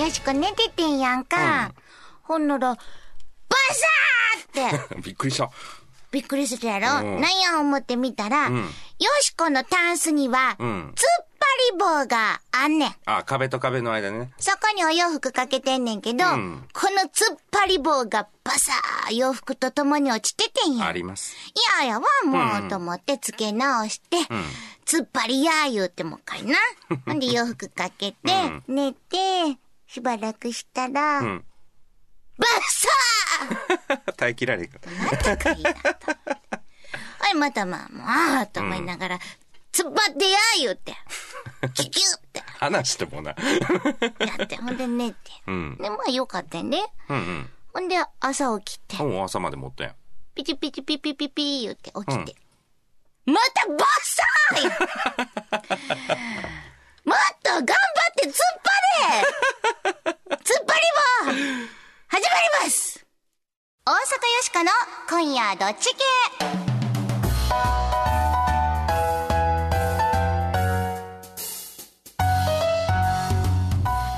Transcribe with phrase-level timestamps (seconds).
[0.00, 1.72] よしこ寝ててんやんか。
[2.22, 2.76] ほんなら、バ
[4.52, 5.50] サーって、 びっくりした。
[6.10, 8.64] びっくりするやろ、うんなんや思ってみたら、よ
[9.20, 12.94] しこのタンスには、うん突っ張り棒があんねん。
[13.06, 14.30] あ、壁と壁の間ね。
[14.38, 20.86] そこにお洋服かけてんねんけど、うんこの突っ張り棒がバサー洋服と共に落ちててんや。
[20.86, 21.34] あります。
[21.34, 24.16] いややわ、もう、うんと思って付け直して、
[24.86, 26.56] 突っ張りやー言うてもう一回な。
[27.06, 31.44] ほんで洋服かけて、うん寝て、しばらくしたら、うん。
[32.36, 34.90] バッサ 耐え切られへんかった。
[34.90, 36.06] ーなんかいいなと。
[37.18, 39.18] はい、またまあ、もう、あーと思いながら、
[39.72, 40.94] 突っ張ってやー言うて、
[41.74, 43.30] キュキュって話してもな。
[43.30, 43.36] や
[44.44, 45.16] って、ほんで寝て。
[45.46, 45.78] うん。
[45.80, 47.50] で、まあよかったんで、うんうん。
[47.72, 49.94] ほんで朝起きて、もう朝まで持ったやん。
[50.34, 52.36] ピチピチピピピピ言って起きて。
[53.26, 54.70] またバッサーよ
[57.04, 57.66] もっと頑張っ
[58.16, 58.67] て突っ張れ
[59.08, 59.24] 突っ
[60.34, 60.80] 張り
[61.26, 61.32] 棒
[62.08, 63.04] 始まります。
[63.86, 63.98] 大阪よ
[64.42, 64.70] しかの
[65.08, 66.04] 今夜どっち系？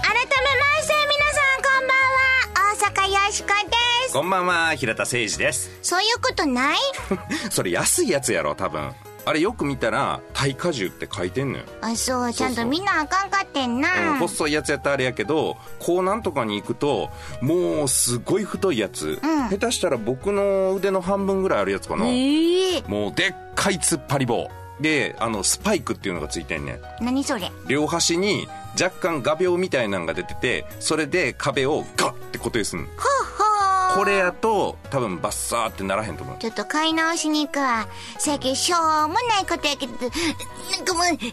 [0.03, 2.75] 改めまして皆さんこんばんは。
[2.75, 4.13] 大阪よしこです。
[4.13, 5.71] こんばんは、平田誠二です。
[5.83, 6.79] そういうことない？
[7.51, 8.93] それ安いやつやろ、多分。
[9.27, 11.65] あれよく見たら、耐荷重って書いてんのよ。
[11.83, 14.13] あ、そう、ちゃんとみんなあかんかってんな。
[14.13, 17.11] うん、細いやつやったらあれやけど、こうなんとかに行くと、
[17.41, 19.19] もうすごい太いやつ。
[19.23, 22.07] うん下手したら僕の腕の半分ぐらいあるやつかな。
[22.07, 24.49] ええもうでっかい突っ張り棒。
[24.81, 26.81] で、あの、スパイクっていうのがついてんねん。
[27.05, 27.51] 何それ？
[27.67, 28.49] 両端に
[28.81, 32.87] 若干画鋲みたいなのが出てて、それで壁をガッて固定すんの。
[32.87, 33.20] ほほー
[33.95, 36.39] これやと、多分バッサーってならへんと思う。
[36.39, 37.87] ちょっと買い直しに行くわ。
[38.19, 41.27] せやけど、しょうもないことやけど、なんかもう、いぐわ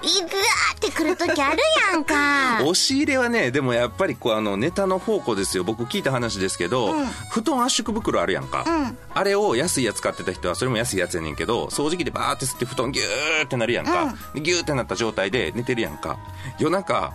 [0.73, 1.59] ーってくるときある
[1.91, 2.59] やんか。
[2.66, 5.63] 押し入れはね、でもやっぱりこうあのネタの宝庫ですよ。
[5.63, 14.16] 僕聞いた話ですけど、うん布団圧縮袋あるやんか、うんあれを安いやつ買ってた人はそれも安いやつやねんけど、掃除機でバーって吸って布団ギューってなるやんか。
[14.34, 16.17] でギューってなった状態で寝てるやんか。
[16.59, 17.13] 夜中、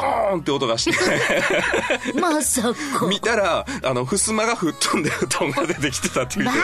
[0.32, 0.98] ーンって音がして、
[2.20, 2.62] まさ
[2.98, 3.06] か。
[3.06, 6.44] 見たら、あの、襖が吹っ飛んで布団が出てきてたっていう。
[6.46, 6.58] マジ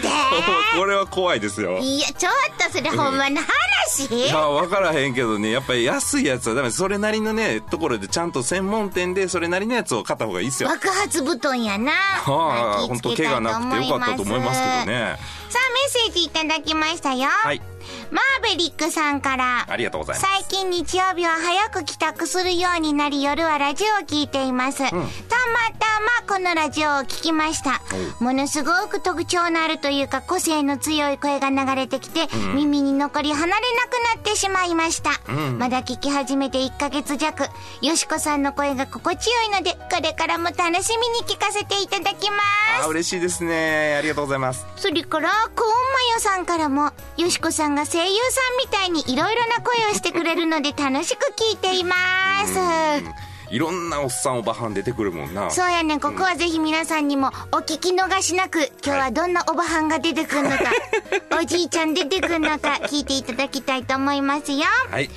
[0.00, 0.08] で？
[0.78, 1.78] これは怖いですよ。
[1.78, 4.06] いや、ちょっとそれほんまの話？
[4.10, 6.70] いや、わからへんけどね、やっぱり安いやつはダメ。
[6.70, 10.68] それなりのね、ところでちゃんと専門店でそれなりのやつを買った方がいいですよ。
[10.68, 11.92] 爆発布団やな。
[11.92, 14.86] はあ、気本当怪我なくてよかったと思いますけど。
[14.86, 15.16] ね。
[15.50, 17.28] さあ、メッセージいただきましたよ。
[17.28, 17.60] はい。
[18.10, 19.66] マーベリックさんから。
[19.68, 20.32] ありがとうございます。
[20.32, 24.78] 最近日曜日は早く帰宅するようになり夜はラジオを聞いています。
[24.78, 25.06] たまた
[26.26, 27.80] まこのラジオを聞きました。
[28.20, 35.10] ものすごく特徴のあるというか個性の強い声が流れてきて、耳に残り離れなくなってしまいました。
[35.58, 37.48] まだ聞き始めて1ヶ月弱。
[37.80, 42.38] よしこさんの声が心地よいので、これからも楽しみに聞かせていただきま
[42.80, 42.88] すあ、。
[42.88, 43.96] 嬉しいですね。
[43.98, 44.66] ありがとうございます。
[44.76, 45.74] それから、コーンマ
[46.14, 51.94] ヨさんからも、よしこさんが声優さんみたいにいろいろな声をしてくれるので楽しく聞いていま
[52.46, 53.22] す。
[53.52, 55.50] いろんなおっさんおばはん出てくるもんな。
[55.50, 60.56] そうやねん、ここはぜひ皆さんにもお聞き逃しなく、今日はどんなおばはんが出てくるのか、
[61.38, 64.64] おじいちゃん出てくるのか、聞いていただきたいと思いますよ。
[64.90, 65.06] はい。
[65.06, 65.12] さ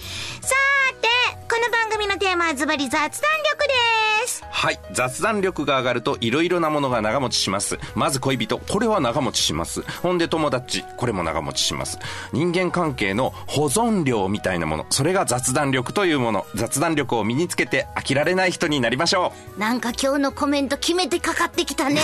[1.01, 1.07] て、
[1.47, 3.21] この番組のテーマはズバリ雑談力
[3.67, 4.43] です。
[4.49, 4.79] はい。
[4.93, 7.77] 雑談力が上がるといろいろなものが長持ちします。
[7.93, 8.57] まず恋人。
[8.57, 9.83] これは長持ちします。
[10.01, 10.83] ほんで友達。
[10.97, 11.99] これも長持ちします。
[12.33, 14.87] 人間関係の保存量みたいなもの。
[14.89, 16.47] それが雑談力というもの。
[16.55, 22.01] 雑談力を身につけて飽きられない人になりましょなんか今日のコメント決めてかかってきたね。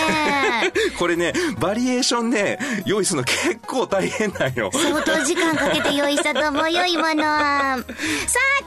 [0.96, 0.98] う。
[1.00, 4.70] これね、バリエーションね、用意するの結構大変なんよ。
[4.72, 7.24] 相当時間かけて用意したと思うよ、今の。
[7.24, 7.84] さ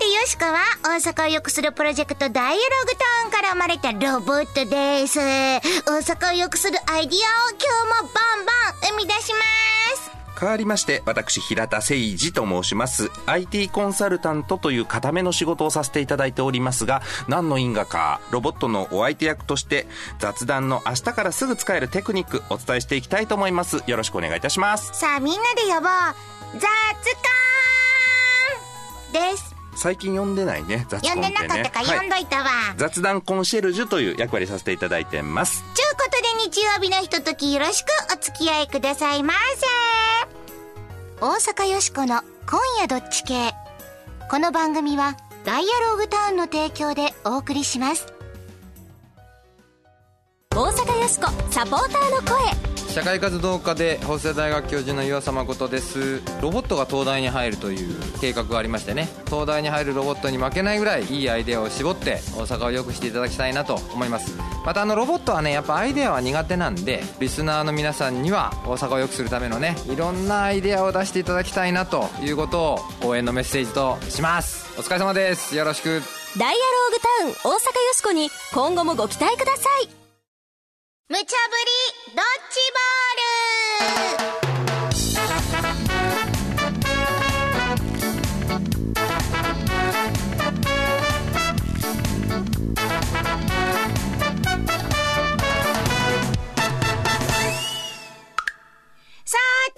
[0.05, 5.19] て、よしこは大阪を良くするプロジェクトダイアログタウンから生まれたロボットです。
[5.19, 5.61] 大
[6.03, 7.59] 阪を良くするアイディアを今
[7.99, 9.41] 日もバンバン生み出しま
[9.97, 10.11] す。
[10.39, 13.11] 変わりまして、私、平田誠二と申します。
[13.27, 19.87] IT コンサルタントという固めの仕事をさせていただいておりますが、何の因果か、ロボットのお相手役として、
[20.19, 23.83] 雑談の明日からすぐ使えるテクニック、お伝えしていきたいと思います。
[23.87, 24.91] よろしくお願いいたします。
[24.93, 25.91] さあ、みんなで呼ぼう。
[26.55, 26.69] 雑
[29.13, 29.54] 感です。
[29.77, 31.49] 最近読んでないね、雑呼ん談ってね。
[31.49, 32.45] でなかったかはい呼んどいたわ。
[32.77, 35.63] 雑談コンシェルジュという役割させていただいてます。
[35.75, 39.67] ちゅうことで日曜日のひとときよろしくお付き合いくださいませ。
[41.21, 43.53] 大阪よしこの今夜どっち系。
[44.31, 48.07] この番組はダイアログタウンの提供でお送りします。
[50.51, 56.23] 大阪よしこサポーターの声社会活動家で法政大学教授の岩佐誠です。
[56.41, 59.09] ロボットが東大に入るという計画がありましてね。
[59.27, 64.39] 東大に入るロボットに負けないぐらいいいアイデアを絞って大阪を良くしていただきたいなと思います。
[64.65, 74.73] またあのロボットはねやっぱアイデアは苦手なんでリスナーの皆さんには大阪を良くするためのねいろんなアイデアを出していただきたいなということを応援のメッセージとします。
[74.79, 75.57] お疲れ様です。
[75.57, 76.01] よろしく。
[76.39, 80.04] ダイアローグタウン大阪よしこに今後もご期待ください。
[81.07, 84.44] 無茶ぶりドッジボール。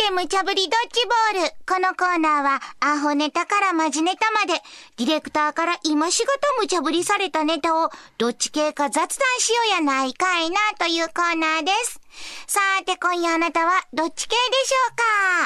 [0.06, 1.00] て、無茶ぶりドッジ
[1.34, 1.54] ボール。
[1.66, 4.62] このコーナーは、アホネタからマジネタまで、
[4.96, 9.08] ディレクターから今しがた無茶ぶりされたネタを、どっち系か雑談
[9.38, 12.00] しようやないかいな、というコーナーです。
[12.46, 14.96] さーて、今夜あなたは、どっち系でしょう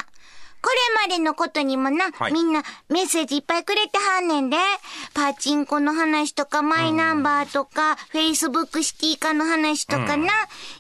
[0.05, 0.20] か？
[0.63, 0.71] こ
[1.03, 4.57] れまでのことにもな、はいみんなメッセージいっぱいくれてはんねんで。
[5.15, 10.33] パチンコの話とか、マイナンバーとか、フェイスブックシティ化の話とかな。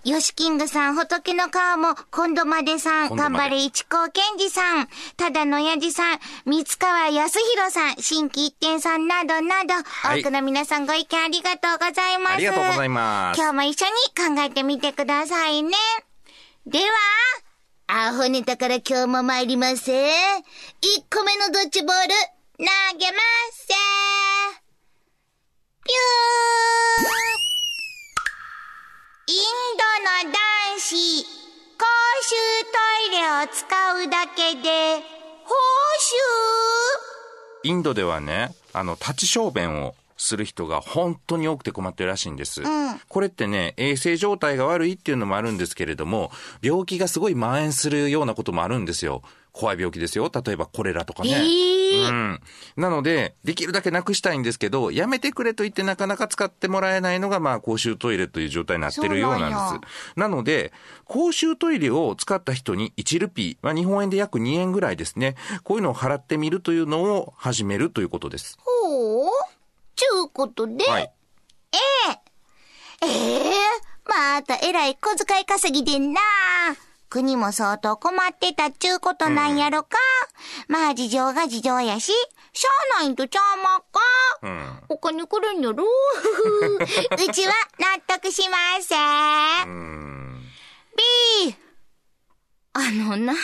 [0.04, 12.32] ヨシキングさん、仏の顔も、今度までさん、頑張れ一高健二さん、ただの親父さん、三川康弘さん、新規一点さんなどなど、はい多くの皆さんご意見ありがとうございます。
[12.34, 15.72] ありがとうございます今日も一緒に考えてみてくださいね。
[16.66, 16.84] では、
[17.92, 19.90] アホネタから今日も参ります。
[19.90, 19.96] 1
[21.10, 22.14] 個目のドッジボール、
[22.56, 22.64] 投
[22.96, 23.19] げま
[23.50, 23.66] す。
[25.84, 29.42] ピューイン
[29.76, 29.82] ド
[30.26, 31.25] の男子、
[31.78, 31.84] 公
[32.22, 32.37] 衆
[32.70, 32.78] ト
[33.08, 33.66] イレを使
[34.04, 35.02] うだけで、
[35.44, 35.56] 報
[37.62, 42.62] インドではね、あの、立ち小便をする人が本当に多くて困ってるらしいんです。
[43.08, 46.31] これってね、衛生状態が悪いっていうのもあるんですけれども、
[46.61, 49.22] 病気がすごい蔓延するようなこともあるんですよ。
[49.52, 50.31] 怖い病気ですよ。
[50.32, 51.31] 例えばコレラとかね。
[51.31, 52.40] えうん。
[52.76, 60.19] なので、できるだけなくしたいんですけど、やめてくれと言ってなかなか使ってもらえないのが、まあ、公衆トイレという状態になってるようなんです。
[60.19, 60.73] なので、
[61.05, 65.34] 公衆トイレを使った人に1ルピー、まあ、日本円で約2円ぐらいですね。
[65.64, 68.58] こういうのを払ってみるというのを始めるということです。
[68.61, 69.59] ほう
[70.00, 71.12] ちゅうことで、はい。
[71.73, 71.76] え
[73.02, 73.08] え
[74.06, 76.20] またえらい小遣い稼ぎでんな。
[77.11, 79.99] 国も相当困ってたっちゅうことなんやろか。
[80.69, 82.12] まあ事情が事情やし、
[82.55, 82.69] しゃ
[83.00, 84.00] あないとちゃうまっか。
[84.43, 84.81] うん。
[84.88, 88.97] お金来るんやろ うちは納得しませ
[89.64, 89.69] ん。
[89.69, 90.43] うん。
[91.47, 91.55] B!
[92.73, 93.35] あのな、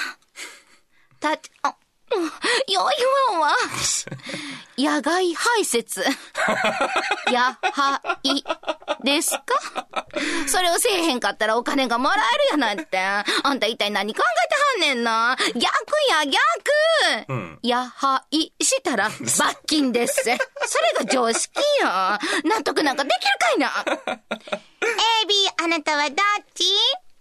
[1.20, 1.32] た、
[1.62, 1.76] あ、
[2.11, 3.53] よいわんわ。
[4.79, 6.03] 野外排泄。
[7.32, 8.44] やはい、
[9.05, 10.06] ですか？
[10.47, 12.99] それをせえへんかったらお金がもらえるやなんて。
[12.99, 13.25] あ
[13.55, 14.49] んた一体何考え
[14.81, 15.37] てはんねんな。
[15.38, 15.56] 逆
[16.08, 16.41] や逆、
[17.29, 20.14] うんやはいしたら 罰金です。
[20.23, 20.38] それ
[20.99, 22.19] が常識や。
[22.44, 23.85] 納得なんかできるかいな。
[25.23, 26.17] A、B、あなたはどっ
[26.55, 26.64] ち？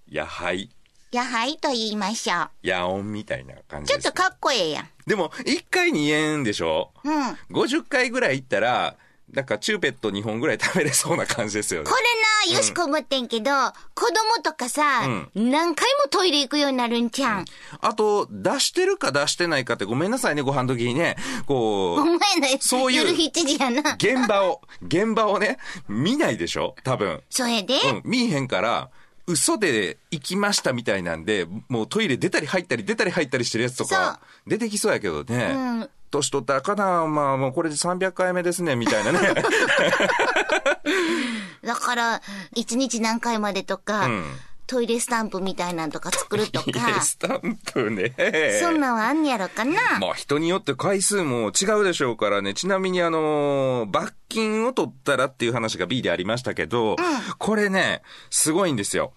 [0.10, 0.70] やはい。
[1.16, 2.50] やはいと言いましょう。
[2.62, 3.94] やおんみたいな感じ。
[3.94, 4.90] ちょっとかっこええやん。
[5.08, 6.92] でも、1回2円でしょ？
[7.04, 7.36] うん。
[7.54, 8.96] こ ?50 回ぐらい行ったら、
[9.32, 11.90] なんかチューペット2本ぐらい食べれそうな感じですよね。
[12.46, 13.52] れな、よしこ思ってんけど、
[13.96, 15.02] 子供とかさ、
[15.34, 17.46] 何回もトイレ行くようになるんちゃうん？
[17.82, 21.16] あと、出してるか出してないかってごめんなさいね、ご飯時にね。
[21.48, 22.20] こおう、前の
[22.60, 23.94] そういう夜7時やな。
[23.96, 25.58] 現場を、現場をね、
[25.88, 26.76] 見ないでしょ？
[26.84, 27.22] 多分。
[27.30, 28.90] それで、うん、見えへんから、
[29.28, 35.54] 嘘で行きましたみたいなんで、もうトイレ出たり入ったり出たり入ったりしてるやつとか、出てきそうやけどね。
[35.56, 39.20] うん年取ったらかな、まあもうこれで300回目ですね、みたいなね。
[41.64, 42.22] だから、
[42.56, 44.26] 1日何回までとか、うん
[44.68, 48.14] トイレスタンプみたいなんとか作るといいか、スタンプね。
[48.62, 50.00] そんなんはあんねやろかな。
[50.00, 52.54] まあ人によって回数も違うでしょうからね。
[52.54, 56.96] ちなみにあのー罰金を取ったらっていう話が B でありましたけど、
[57.38, 59.14] これね、すごいんですよ。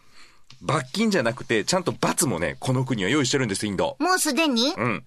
[0.61, 3.97] 罰金じゃなくて、ちゃんと罰もね、この国は用意してるんです、インド。
[3.99, 5.05] もうすでに、うん。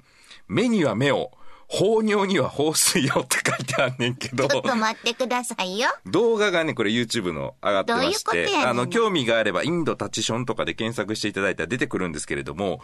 [0.48, 1.31] 目には目を、
[1.72, 4.46] 放尿には放水をって書いてあんねんけど。
[4.46, 5.88] ちょっと待ってくださいよ。
[6.06, 12.82] 動画がね、これ YouTube の上がってましどういうことやねて、んあの、興味があれば、インドタチションとかで検索していただいたら出てくるんですけれども、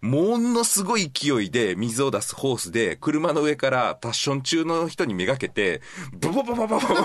[0.00, 7.04] ものすごい勢いで水を出すホースで、車の上からタッション中の人にめがけて、ボボボボボボボボっ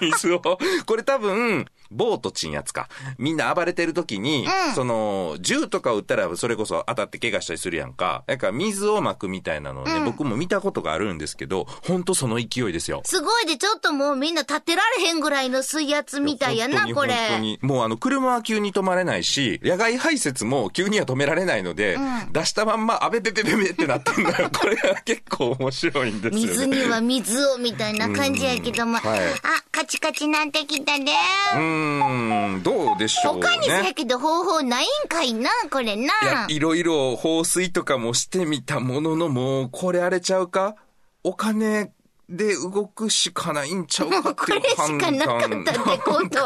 [0.00, 0.58] て水を、こ
[0.96, 2.88] れ多分、ボートチンやつか。
[3.18, 8.24] みんな暴れてる時に、その、銃とか撃ったらそれこそ当たって怪我したりするやんか。
[8.26, 13.02] だか水を撒くみたいなのをね、僕も見たことがあるんですけど、ほんとその勢いですよ。
[13.04, 17.14] すごいで、ちょっともうみんな立てられへんぐらいの水圧みたいやな、これ。
[17.14, 21.93] 本当にもうあの、車は急に止まれないし、野外排泄も急には止められないので、
[22.32, 24.50] 出したまんま、あべべべべべってなってんだよ。
[24.56, 26.46] これは結構面白いんですよね。
[26.48, 28.98] 水には水をみたいな感じやけども。
[28.98, 31.04] はいあ、カチカチなってきたで。
[31.04, 33.42] うーん、どうでしょうね。
[33.42, 36.02] 他にせやけど方法ないんかいな、これな。
[36.22, 40.74] いや、いろいろ放水とかもしてみたものの、もう、これあれちゃうか？
[41.22, 41.90] お金
[42.28, 45.50] で動くしかないんちゃうかっていうこれしかなかったっ
[45.96, 46.40] てこと？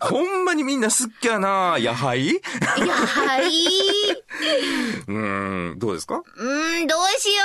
[0.06, 3.50] ほんまにみんな好きやなやはいいや、はい。
[5.08, 6.22] うーん、どうですか？
[6.36, 7.42] うーん、どうしよ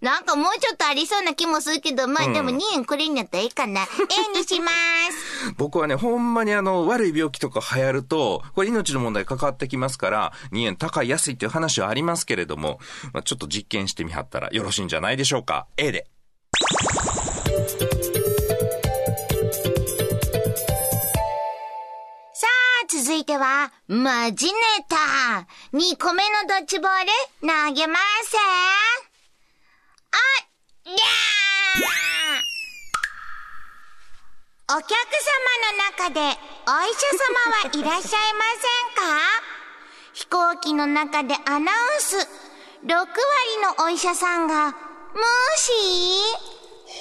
[0.00, 0.04] う。
[0.04, 3.82] なんかもうちょっとありそうな気もするけど、まあでも2円これになったらいいかな。
[4.34, 5.52] A にします。
[5.56, 12.80] 僕はね、ほんまにあの、悪い病気とか流行ると、これ命の問題関わってきますから、2円高い安いっていう話はありますけれども、
[13.12, 15.66] まあ、ちょっと実験してみはったらよろしいんじゃないでしょうか。
[15.76, 16.06] A で。
[22.34, 24.52] さあ、続いては、マジネ
[24.88, 24.96] タ。
[25.76, 27.10] 2個目のドッジボール、
[27.40, 28.36] 投げます。
[30.10, 30.46] あっ、
[30.86, 30.98] りゃー
[34.74, 34.96] お客様
[35.72, 39.02] の中で、お医者様はいらっしゃいませんか？
[40.14, 42.16] 飛行機の中でアナウンス。
[42.16, 42.26] 6
[42.86, 43.06] 割
[43.78, 44.74] のお医者さんが、
[45.14, 45.22] 無
[45.56, 45.70] 視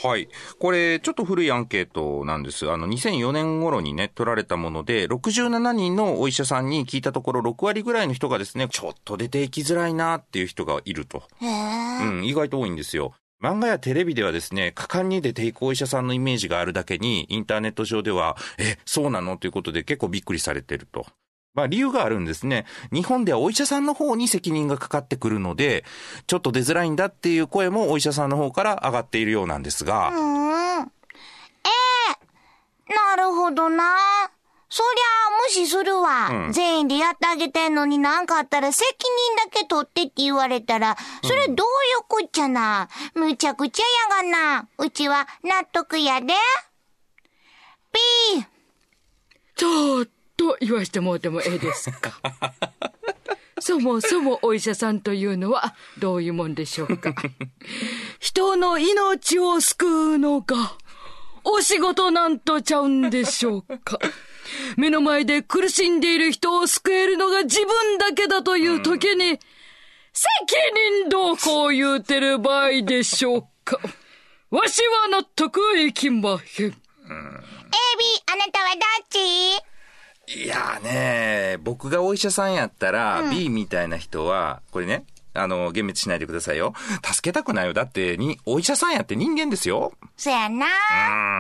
[0.04, 0.30] はい。
[0.58, 2.72] これ、ちょっと古いアンケートなんです。
[2.72, 11.24] あの、2004年頃にね、取られたもので、67人のお医者さんに聞いたところ、6割ぐらいの人がですね、ちょっと出ていきづらいなっていう人がいると。
[11.42, 13.14] へーうん、意外と多いんですよ。
[13.44, 19.38] 漫画やテレビではですね、果敢に出ていくお医者さんのイメージがあるだけに、インターネット上では、え、そうなの？
[19.38, 21.08] ということで結構びっくりされてると。
[21.54, 22.66] まあ理由があるんですね。
[22.92, 25.84] 日本ではお医者さんの方に責任がかかってくるので、
[26.28, 30.82] ちょっと出づらいんだっていう声もお医者さんの方から上がっているようなんですが、うーん。
[30.84, 30.88] え
[32.90, 33.98] えなるほどな。
[34.74, 36.30] そりゃあ、無視するわ。
[36.30, 41.56] うん全員でやってあげてんのになんかあったら責任だけ取ってって言われたら、それどういう
[42.08, 42.88] こっちゃな。
[43.14, 43.84] むちゃくちゃ
[44.16, 44.30] やが
[44.64, 44.68] な。
[44.78, 46.34] うちは納得やで。
[47.92, 48.46] ピー。
[49.58, 50.21] ちょっと
[50.60, 52.20] 言わしてもうてもええですか？
[53.60, 57.14] そもそもお医者さんというのはどういうもんでしょうか？
[58.20, 60.74] 人の命を救うのが
[61.44, 64.00] お仕事なんとちゃうんでしょうか？
[64.78, 69.40] 目の前で苦しんでいる人を救えるのが自分だけだという時に、
[70.14, 70.28] 責
[71.04, 73.78] 任どうこう言うてる場合でしょうか？
[74.50, 76.38] わしは納得いきまへん。
[76.38, 76.74] A、B、
[78.26, 79.18] あなたはどっち？
[80.36, 86.74] いやーね僕がお医者さんやったら、B みたいな人は、これね、あの、幻滅しないでくださいよ。
[87.04, 87.74] 助けたくないよ。
[87.74, 89.94] だって、に、お医者さんやって人間ですよ。
[90.18, 90.66] そやな。
[90.66, 90.70] う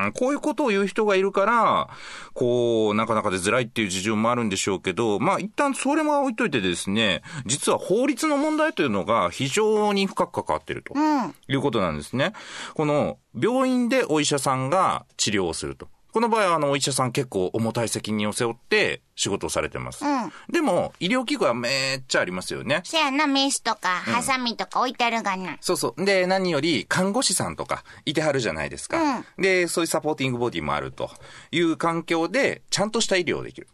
[0.06, 1.90] ーん、こういうことを言う人がいるから、
[2.34, 10.94] こう、なかなか出づらいっていう事情もあるんでしょうけど、まあ一旦それも置いといてですね、実は法律の問題というのが非常に深く関わっていると。
[10.96, 11.36] うん。
[11.50, 12.32] いうことなんですね。
[12.74, 15.90] この、病院でお医者さんが治療をすると。
[16.12, 20.06] この場合は、あの、お医者さん結構重たい責任を背負って仕事をされてます。
[20.06, 22.82] うんでも、医療器具はめっちゃありますよね。
[22.84, 25.58] そやな、メスとか、ハサミとか置いてあるがな。
[25.62, 26.06] そうそう。
[26.06, 29.24] で、何より、看護師さんとか、いてはるじゃないですか。
[29.38, 31.10] で、そういうサポーティングボディもあると
[31.52, 33.68] いう環境で、ちゃんとした医療をできる。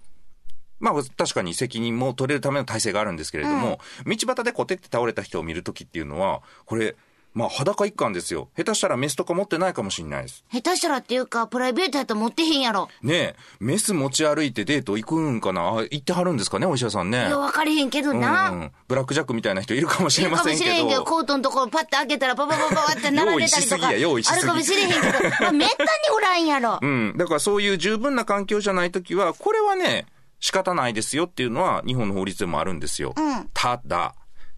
[0.79, 6.95] まあ、確かに責任も取れるための体制があるんですけれども、道端でコテって倒れた人を見るときっていうのは、これ、
[7.37, 8.49] まあ、裸一貫ですよ。
[8.57, 10.43] 下手したらメスとか持ってないかもしれないです。
[10.51, 12.89] 下手したらっていうか、プライベートやったら持ってへんやろ。
[13.03, 15.61] ねえ、メス持ち歩いてデート行くんかな？
[15.67, 17.27] あ行ってはるんですかね、お医者さんね。
[17.27, 18.49] いや、分かれへんけどうな。
[18.49, 18.71] ん。
[18.87, 20.71] ブラックジャックみたいな人いるかもしれいるかもませんけど。
[20.71, 23.77] しれへんけど、コートのところパッて開けたら、パパパパパって並んでたりとか。
[23.77, 25.01] 用意しすぎや用意しすぎあるかもしれへんけど、
[25.41, 26.79] まあ、めったにおらんやろ。
[26.81, 27.13] うん。
[27.17, 30.07] だからそういう十分な環境じゃないときは、これはね、
[30.39, 33.13] 仕方ないですよっていうのは日本の法律でもあるんですよ。
[33.15, 34.15] うんただ、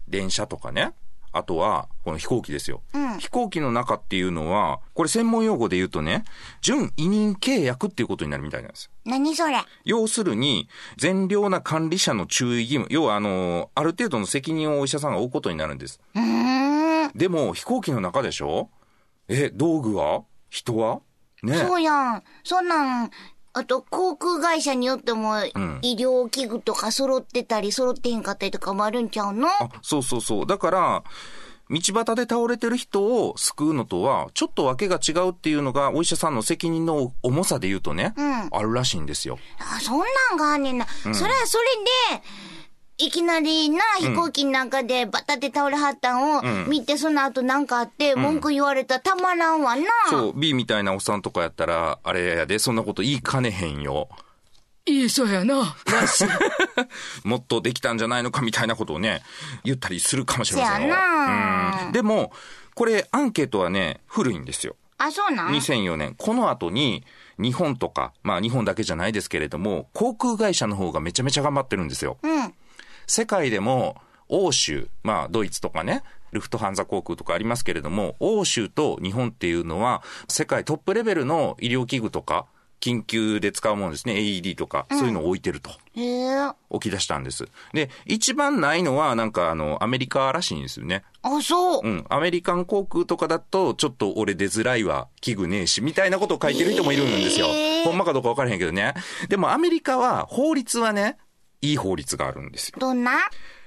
[0.08, 0.92] 電車とかね。
[1.32, 2.82] あとは、この飛行機ですよ。
[2.92, 6.24] うん飛行機の中っていうのは、これ専門用語で言うとね、
[6.60, 8.90] 準委任契約っていうことになるみたいなんです。
[9.04, 9.62] 何それ？
[9.84, 12.86] 要するに、善良な管理者の注意義務。
[12.90, 16.00] 要は、あの、ある程度の責任をお医者さんが負うことになるんです。
[17.14, 18.70] でも、飛行機の中でしょ？
[19.28, 20.22] え、道具は？
[20.48, 21.00] 人は？
[21.42, 22.22] ねそうやん。
[22.44, 23.10] そんなん、
[23.60, 25.38] あと、航空会社によっても、
[25.82, 29.48] 医療器具とか揃ってたり、揃ってへんかったりとかもあるんちゃうの？
[29.48, 30.46] あ、そうそうそう。
[30.46, 31.04] だから、
[31.68, 38.14] 道端で倒れてる人を救うのとは、ちょっと訳が違うっていうのが、お医者さんの責任の重さで言うとね、
[38.50, 39.38] あるらしいんですよ。
[39.58, 40.86] あ、そんなんがあんねんな。
[40.86, 42.22] それはそれで、
[43.00, 49.82] いきなりな、飛行機の中でバタって倒れはったんを見て、その後なんかあって、文句言われたらたまらんわな。
[50.10, 54.08] そう、B みたいなおっさんとかやったら、あれやで、そんなこと言いかねへんよ。
[54.84, 55.76] いいそうやな。
[57.24, 59.22] もっとできたんじゃないのかみたいなことをね、
[59.64, 60.88] 言ったりするかもしれませんよ。
[60.88, 62.32] せやなうんでも、
[62.74, 64.76] これアンケートはね、古いんですよ。
[64.98, 66.14] あ、そうなん？2004年。
[66.18, 67.04] この後に、
[67.38, 72.18] 日本とか、まあ日本だけじゃないですけれども、航空会社の方がめちゃめちゃ頑張ってるんですよ。
[72.22, 72.54] うん。
[73.10, 73.96] 世界でも、
[74.28, 82.46] 欧州、まあドイツとかね、ルフトハンザ航空とかありますけれども、欧州と日本っていうのは、世界トップレベルの医療器具とか、
[82.80, 85.70] 緊急で使うものですね、AED とか、そういうのを置いてると。
[85.96, 86.50] へえ。
[86.72, 87.48] 起き出したんです。
[87.72, 91.02] で、一番ないのは、なんかあの、アメリカらしいんですよね。
[91.22, 91.88] あ、そうう。
[91.88, 92.06] ん。
[92.08, 97.48] アメリカン航空とかだと、ちょっと俺出づらいわ、器具ねえし、みたいなことを書いてる人もいるんですよ。
[97.48, 98.94] へーほんまかどうか分からへんけどね。
[99.28, 101.18] でもアメリカは、法律はね、
[101.62, 102.76] いい法律があるんですよ。
[102.78, 103.12] どんな？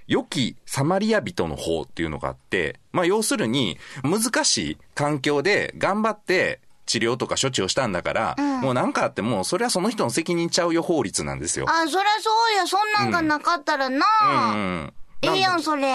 [0.07, 11.65] 良きサマリア人の法っていうのがあって、まあ要するに、難しい環境で頑張って、治療とか処置をしたんだから、もう何かあっても、それはその人の責任ちゃうよ法律なんですよ。
[11.69, 12.67] あ、そりゃそうや。
[12.67, 14.05] そんなんがなかったらな。
[14.53, 14.93] うん。
[15.21, 15.87] ええやん、それ。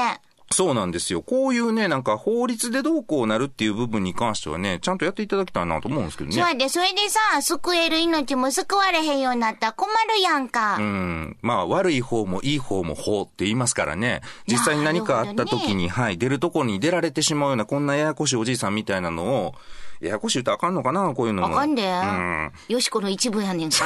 [0.50, 1.21] そうなんですよ。
[1.23, 6.37] こういうね、なんか法律でどうこうなるっていう部分に関してはね、ちゃんとやっていただきたいなと思うんですけどね。
[6.37, 10.76] そうやで、それでさ、救える命も救われへんようになったら困るやんか。
[10.78, 11.37] うん。
[11.43, 14.23] まあ、悪い方もいい方も法って言いますからね。
[14.47, 19.55] 実際に何かあった時に、はい、出るとこに出られてしまうような、こんなややこしいおじいさんみたいなのを、
[20.00, 21.55] ややこしい言うとあかんのかな、こういうのも。
[21.55, 21.83] あかんで。
[21.83, 22.52] うん。
[22.69, 23.76] よしこの一部やねんか。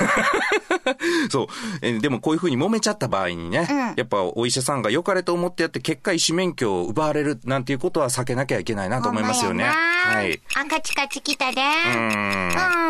[1.31, 1.47] そう。
[1.81, 9.64] えでもこういう風に揉めちゃった場合にね、うんやっぱお医者さんが良かれと思ってやって結果医師免許を奪われるなんていうことは避けなきゃいけないなと思いますよね。
[9.64, 10.40] はい。
[10.54, 11.61] あ、カチカチ来たで。
[11.61, 12.09] ううん。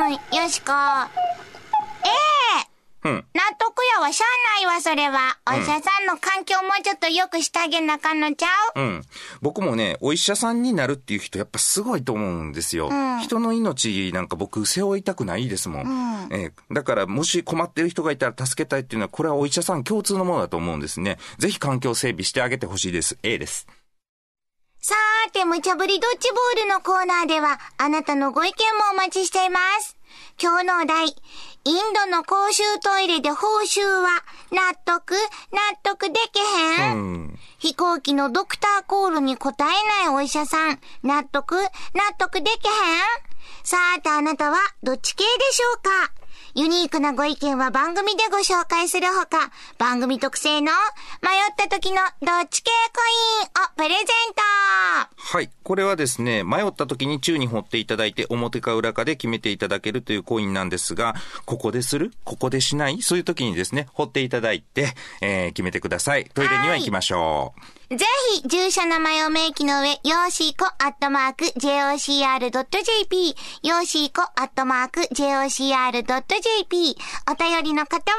[0.08, 0.12] ん。
[0.12, 0.72] よしこ。
[2.04, 2.08] え
[2.68, 2.71] え
[3.04, 3.24] うん。
[3.34, 4.24] 納得やわ、しゃ
[4.60, 5.38] あないわ、それは。
[5.50, 8.80] お医者さんの環境もうちょっと良くしてあげなあかんのちゃう？
[8.80, 9.02] うん。
[9.40, 12.90] 僕もね、お医者さんになるっていう人やっぱすごいと思うんですよ。
[12.92, 16.28] ん人の命なんか僕背負いたくないですもん。
[16.30, 21.18] ええだからもし困ってる人がいたら助けたいっていうのは、これはお医者さん共通のものだと思うんですね。
[21.38, 23.18] ぜひ環境整備してあげてほしいです。
[23.22, 23.66] A です。
[24.84, 29.96] さーて、無茶ぶりドッジボールのコーナーでは、あなたのご意見もお待ちしています。
[30.40, 31.14] 今日のお題、イン
[31.94, 35.14] ドの公衆トイレで報酬は、納得。
[35.52, 37.38] 納得できへん、うん。
[37.58, 41.56] 飛行機のドクターコールに答えないお医者さん、納得。
[41.56, 41.68] 納
[42.18, 43.32] 得できへん？
[43.64, 46.21] さーてあなたはどっち系でしょうか？
[46.54, 50.70] ユニークなご意見は番組でご紹介するほか、番組特製の
[51.22, 53.00] 迷った時のどっち系コ
[53.80, 54.42] インをプレゼント
[55.16, 55.48] はい。
[55.62, 61.14] これはですね、迷った時に宙に掘っていただいて、表か裏かで決めていただけるというコインなんですが、
[61.46, 62.12] ここでする？
[62.24, 63.00] ここでしない？
[63.00, 66.30] そういう時にですね、掘っていただいて、えー決めてください。
[66.34, 67.60] トイレには行きましょう。
[67.96, 68.06] ぜ
[68.40, 76.96] ひ、住所名前を明記の上、よーしーこアットマーク jocr.jp、よーしーこアットマーク jocr.jp、
[77.30, 78.18] お便りの方は、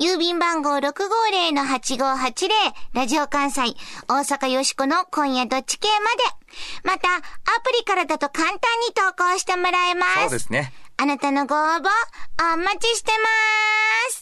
[0.00, 2.48] 郵便番号650-8580、
[2.94, 3.76] ラジオ関西、
[4.08, 6.96] 大阪よしこの今夜どっち系まで。
[6.96, 7.22] また、アプ
[7.78, 8.60] リからだと簡単に
[8.92, 10.20] 投稿してもらえます。
[10.22, 10.72] そうですね。
[10.96, 11.88] あなたのご応募、
[12.54, 13.18] お待ちしてま
[14.10, 14.21] す。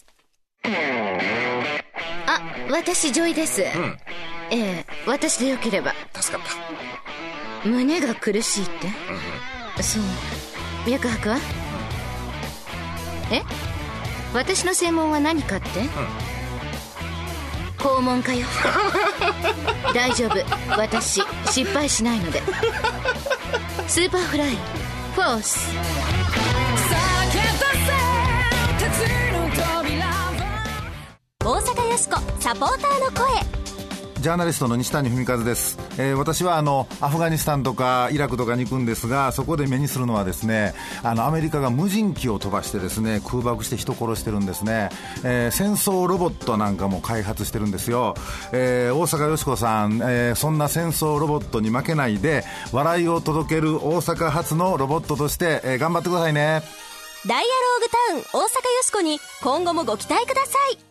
[0.63, 3.61] あ、私、ジョイです。
[3.61, 3.65] ん
[4.51, 5.93] ええ私でよければ。
[6.13, 6.45] 助かっ
[7.63, 7.67] た。
[7.67, 8.67] 胸が苦しいっ
[9.75, 10.03] て、そう。
[10.89, 11.37] 脈拍は？
[13.31, 13.41] え？
[14.33, 15.67] 私の専門は何かって、
[17.77, 18.45] 肛門かよ。
[19.93, 20.37] 大丈夫。
[20.77, 22.41] 私、失敗しないので。
[23.87, 24.57] スーパーフライ、
[25.15, 25.69] フォース。
[31.43, 33.61] 大阪よしこサポーターの声。
[34.21, 44.89] ジャーナリストの西谷文和です、えー私はあのアフガニスタンとかイラクとかに行くんですがそこで目にするのはですねあのアメリカが無人機を飛ばしてですね空爆して人殺してるんですね、
[45.23, 48.13] えー戦争ロボットなんかも開発してるんですよ、
[48.51, 56.61] えー大阪よしこさん、えーそんな戦争ロボットに負けないで笑いを届ける大阪発のロボットとして、えー頑張ってくださいね。
[57.25, 57.47] ダイア
[58.13, 60.90] ローグタウン大阪よしこに今後もご期待ください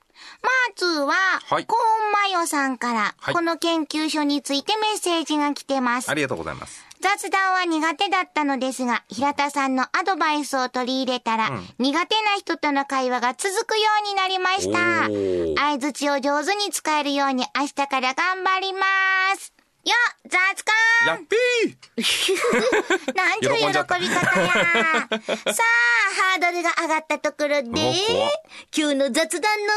[0.71, 1.77] まずは、はいコー
[2.09, 6.85] ンマヨさんから、はいこの研究所についてメッセージが来てますありがとうございます。
[7.01, 15.07] 雑談は苦手だったのですが、平田さんのアドバイスを取り入れたら、苦手な人との会話が続くようになりました。
[15.07, 18.85] 相づちを上手に使えるように明日から頑張りま
[19.35, 19.60] す。
[19.83, 19.93] よ
[20.27, 20.63] 雑
[21.05, 24.49] やっ感ぴー なんちゅう喜び方や。
[24.53, 25.11] さあ、
[26.13, 27.69] ハードルが上がったところで、
[28.75, 29.69] 今日の雑談ノウ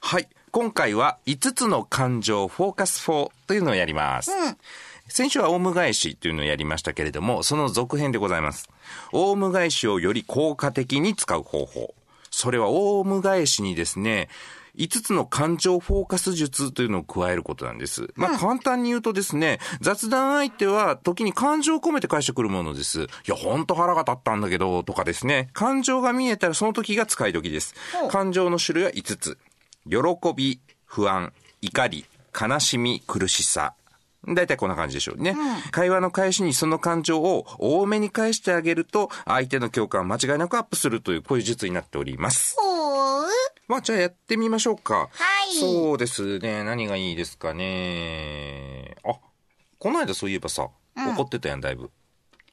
[0.00, 0.28] はい。
[0.50, 4.32] 今回は5つの感情フォーカス4というのをやります。
[5.08, 8.68] 先週はオウム返しというのをやりましたけれども、その続編でございます。
[9.12, 11.94] オウム返しをより効果的に使う方法。
[12.30, 14.28] それはオウム返しにですね、
[14.78, 18.08] 5つの感情フォーカス術というのを加えることなんです。
[18.14, 23.02] まあ簡単に言うとですね、雑談相手は時に感情を込めて返してくるものです。
[23.02, 25.50] いや、ほんと腹が立ったんだけど、とかですね。
[25.52, 27.74] 感情が見えたらその時が使い時です。
[28.10, 29.38] 感情の種類は5つ。
[29.86, 29.96] 喜
[30.34, 32.06] び、不安、怒り、
[32.38, 33.74] 悲しみ、苦しさ。
[34.26, 35.36] だいたいこんな感じでしょうね。
[35.70, 42.56] 会話の返しにその感情を多めに返してあげると、相手の共感を間違いなくアップするという、こういう術になっております。
[43.68, 44.94] まあ、じゃあやってみましょうか。
[44.94, 45.08] は
[45.46, 46.64] いそうですね。
[46.64, 48.96] 何がいいですかね。
[49.04, 49.18] あ、
[49.78, 51.90] この間そういえばさ、怒ってたやん、だいぶ。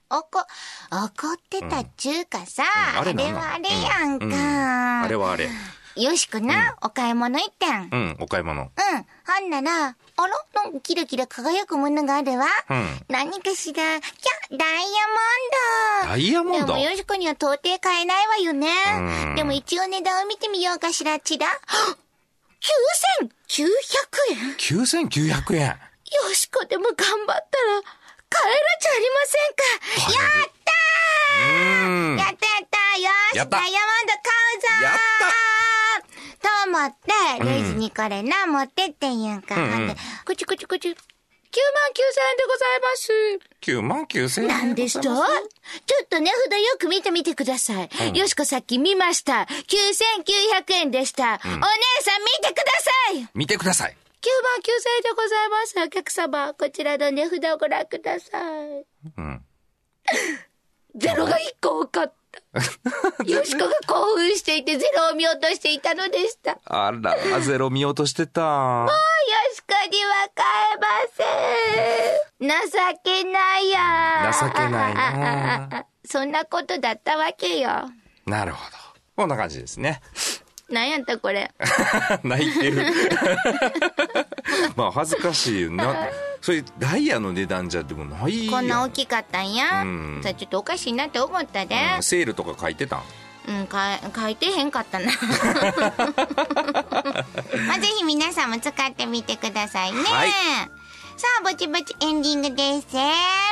[0.09, 0.45] おこ、
[0.91, 4.25] 怒ってたっちゅうかさ、うんあれあれはあれやんか。
[4.25, 5.49] うんうんあれはあれ。
[5.95, 7.89] よしくな、お買い物行ったん。
[7.91, 7.99] うん。
[7.99, 8.63] うん、お買い物。
[8.63, 12.45] ほんなら、あらなんかキラキラ輝くものがあるわ。
[12.69, 14.83] うん何かしら、キャ、ダイヤ
[16.03, 16.09] モンド。
[16.09, 16.67] ダイヤモンド？
[16.67, 19.35] でも、よしこには到底買えないわよねうん。
[19.35, 21.47] でも一応値段を見てみようかしら、ちら。
[23.19, 23.29] 9900
[24.31, 24.55] 円
[25.07, 25.67] ?9900 円。
[25.67, 27.45] よしこでも頑張ったら、
[28.29, 30.11] 買えるじゃありませんか。
[30.11, 32.17] やったーうん。
[32.17, 32.37] やったやっ
[32.69, 34.19] たよーしダイヤモンド買
[34.57, 34.97] うぞーやと
[36.67, 36.91] 思っ
[37.39, 39.55] て、レジにこれな、持ってってんやんか。
[39.55, 40.91] うんうんほんで、くちゅくちゅくちゅ。
[40.91, 40.97] 9万
[41.93, 43.11] 9000円でございます
[43.61, 44.47] ？9万9000円。
[44.49, 48.17] なんですとちょっと値札よく見てみてください。
[48.17, 49.47] よしこさっき見ました。
[49.67, 51.23] 9900円でした。
[51.23, 53.91] お姉さん見てください見てください。
[53.91, 55.79] 9万9000円でございます。
[55.87, 58.85] お客様、こちらの値札をご覧ください。
[59.17, 59.45] うん。
[60.95, 62.41] ゼロが1個多かった。
[64.55, 66.59] いてゼロを見落としていたのでした。
[66.65, 68.41] あら、ゼロ見落としてた。
[68.41, 68.87] よ
[69.53, 72.95] しこには買えません。
[72.95, 74.31] 情けないや。
[74.31, 75.85] 情けないな。
[76.05, 77.89] そんなことだったわけよ。
[78.25, 78.77] なるほど。
[79.15, 80.01] こんな感じですね。
[80.69, 81.51] なんやったこれ。
[82.23, 82.85] 泣いてる。
[84.75, 86.09] まあ、恥ずかしいよな。
[86.41, 88.51] それ、ダイヤの値段じゃでもないよ。
[88.51, 89.81] こんな大きかったんや。
[89.83, 91.75] うんさちょっとおかしいなって思ったで。
[91.97, 93.03] うんセールとか書いてたん
[93.47, 95.05] うん、か書いてへんかったな。
[97.67, 100.03] まあ、ぜひ皆さんも使ってみてくださいね。
[100.03, 100.31] はい
[101.17, 102.87] さあ、ぼちぼちエンディングです。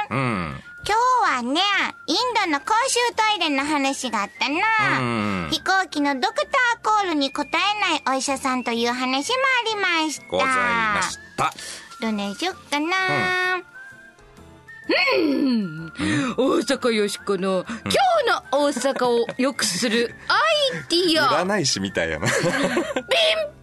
[0.09, 0.61] うん。
[0.85, 0.97] 今
[1.29, 1.61] 日はね、
[2.07, 4.99] インドの公衆トイレの話があったな。
[4.99, 5.01] う
[5.47, 9.75] ん飛行機のドクターコールに答えないお医者さんという話もあり
[10.05, 10.25] ました。
[10.27, 11.53] ございました。
[12.01, 13.52] どれしよっかな、
[16.35, 17.95] 大阪よしこの今日
[18.27, 20.35] の大阪を良くするア
[20.77, 21.45] イディア。
[21.45, 22.27] 占い師みたいやな。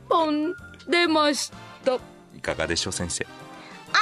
[0.09, 0.55] ポン
[0.89, 1.53] 出まし
[1.85, 1.99] た。
[2.37, 3.27] いかがでしょう、先生？
[3.93, 3.99] 大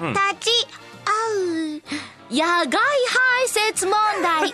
[0.00, 0.66] 阪の立ち
[1.04, 1.12] 会
[1.78, 1.82] う、
[2.30, 4.52] 野外排泄問題を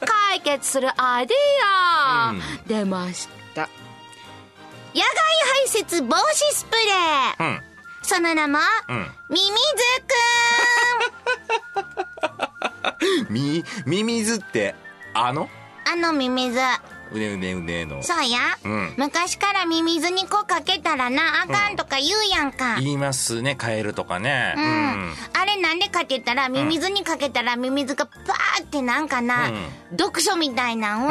[0.00, 2.40] 解決するアイディア、うん。
[2.66, 3.68] 出ました。
[4.94, 5.04] 野外
[5.68, 7.60] 排泄防止スプレー、うん。
[8.12, 9.06] その名も、うん。
[9.28, 9.56] ミミ
[13.20, 14.74] ズ み、ミミズって、
[15.14, 15.46] あの？
[15.46, 15.50] くん
[15.92, 16.58] あのミミズ
[17.12, 18.02] うねうねうねの。
[18.02, 18.94] そうや、うん。
[18.96, 24.54] 昔からミミズにこうかけたらなあかんとか言うやんか、言いますね、カエルとかね。
[24.56, 25.12] うん。
[25.32, 29.50] あれなんでかって言ったらミミズにかけたらミミズがパーってなんかな、
[29.92, 31.10] 毒素みたいなんを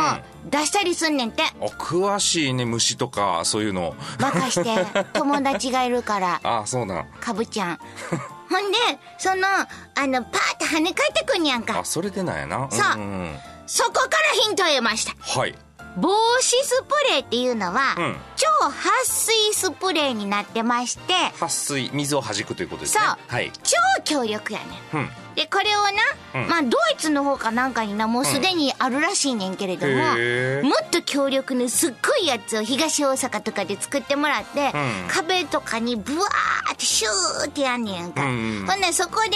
[0.50, 3.96] 出したりすんねんて、お詳しいね、虫とか、そういうの。
[4.20, 6.40] バカして 友達がいるから。
[6.44, 7.06] あ、そうなん。
[7.20, 7.80] かぶちゃん。
[8.50, 8.78] ほんで
[9.20, 11.80] そのあのパーって跳ね返ってくんやんか。
[11.80, 12.68] あ、それでなんやな。
[12.72, 12.98] そう。
[12.98, 13.40] んんん。
[13.68, 14.10] そこから
[14.42, 15.14] ヒントを得ました。
[15.40, 15.56] はい。
[16.02, 16.10] 防
[16.42, 18.16] 止スプレーっていうのは、うん。
[18.36, 23.04] 超撥水スプレーになってまして撥水水を弾くということですね。
[23.06, 23.18] そう。
[23.28, 23.52] はい。
[23.64, 24.66] 超強力やね
[25.00, 25.04] ん。
[25.04, 25.10] うん。
[25.36, 26.50] でこれをな、うん。
[26.50, 30.64] まあドイツの方かなんかになもうすでにあるらしいねんけれども、へー。
[30.64, 35.08] もっと強力なすっごいやつを東大阪とかで作ってもらって、うん。
[35.10, 38.66] 壁とかにブワーってシューってやんねやんか、うん。
[38.68, 39.32] ほんならそこで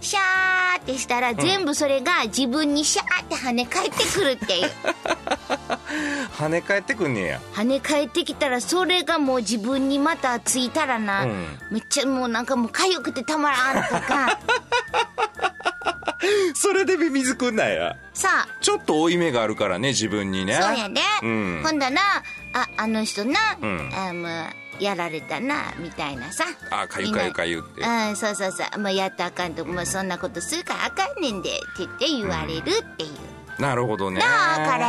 [0.00, 4.70] シャーってしたら全部それが自分にシャーって跳ね返ってくるっていう
[6.38, 7.40] 跳ね返ってくんねや。
[7.54, 11.58] 跳ね返ってきたらそれがもう自分にまたついたらな、うん。
[11.70, 14.38] めっちゃもうなんかもう痒くてたまらんとか。
[16.54, 17.96] それで水くんなんや。
[18.14, 18.48] さあ。
[18.60, 20.54] ちょっと負い目があるからね自分にね。
[20.54, 21.62] そうやで、うん。
[21.64, 22.00] ほんだな
[22.52, 23.92] ああの人な、うん。
[23.94, 26.44] あもうやられたなみたいなさ。
[26.70, 27.82] あかゆかゆかゆって。
[27.82, 28.80] うんそうそうそう。
[28.80, 32.62] もうやったらあかんともうそんなことするからあかんねんでって言って言われるっ
[32.96, 33.10] てい
[33.58, 34.20] う、なるほどね。
[34.20, 34.86] なあこれ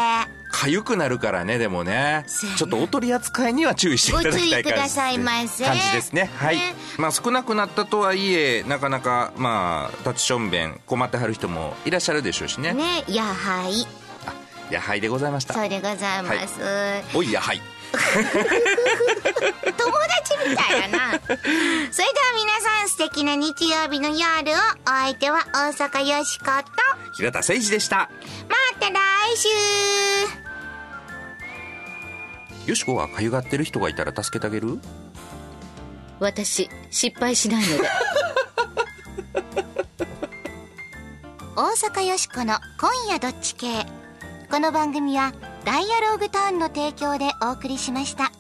[0.60, 2.26] かゆくなるからねでもね。
[2.58, 5.64] ちょっとお取り扱いには注意していただきたいご注意くださいませ。
[5.64, 6.32] 感じですね。
[6.36, 6.58] はい。
[6.58, 6.74] ね。
[6.98, 12.74] まあ少なくなったとはいえなかなかまあ立ちしょんべん困ってはる人もいらっしゃるでしょうしね。
[12.74, 13.86] ねやはい。
[14.74, 15.54] やはいでございました。
[15.54, 16.60] そうでございます、
[17.14, 17.62] おいやはい。
[17.94, 18.18] 友達
[20.50, 21.12] みたいだな。
[21.12, 21.38] それでは
[22.36, 24.22] 皆さん素敵な日曜日の夜を。
[24.86, 26.54] お相手は大阪よしこと。
[27.14, 28.10] 平田誠二でした。
[28.50, 28.98] また来
[29.38, 29.48] 週
[32.68, 34.80] よしこはかゆがってる人がいたら助けてあげる？
[36.20, 37.84] 私失敗しないので。
[41.56, 43.86] 大阪よしこの「今夜どっち系」
[44.52, 45.34] この番組は
[45.66, 48.32] 「ダイアローグタウン」の提供でお送りしました。